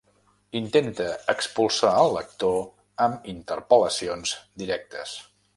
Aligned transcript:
Intenta 0.59 1.09
expulsar 1.33 1.91
el 1.99 2.09
lector 2.17 2.57
amb 3.09 3.31
interpel·lacions 3.35 4.37
directes. 4.65 5.17